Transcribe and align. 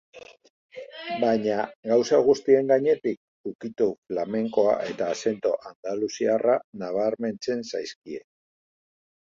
Baina, 1.23 1.57
gauza 1.91 2.21
guztien 2.29 2.73
gainetik, 2.73 3.19
ukitu 3.51 3.89
flamenkoa 4.09 4.75
eta 4.95 5.11
azento 5.19 5.55
andaluziarra 5.75 6.59
nabarmentzen 6.85 7.65
zaizkie. 7.73 8.27